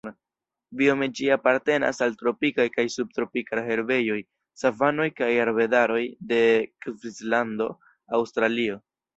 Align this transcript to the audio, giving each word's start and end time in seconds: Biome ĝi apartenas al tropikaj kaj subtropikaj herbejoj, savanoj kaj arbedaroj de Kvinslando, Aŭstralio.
Biome 0.77 1.07
ĝi 1.17 1.27
apartenas 1.35 1.99
al 2.05 2.15
tropikaj 2.21 2.65
kaj 2.77 2.85
subtropikaj 2.95 3.61
herbejoj, 3.69 4.17
savanoj 4.63 5.07
kaj 5.21 5.31
arbedaroj 5.47 6.03
de 6.33 6.43
Kvinslando, 6.87 7.73
Aŭstralio. 8.23 8.85